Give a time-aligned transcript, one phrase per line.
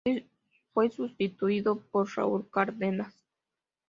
[0.73, 3.13] Fue sustituido por Raúl Cárdenas.